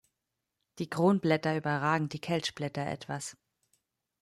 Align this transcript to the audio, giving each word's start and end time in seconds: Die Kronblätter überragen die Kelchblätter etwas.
Die 0.79 0.89
Kronblätter 0.89 1.55
überragen 1.55 2.09
die 2.09 2.17
Kelchblätter 2.19 2.87
etwas. 2.87 3.37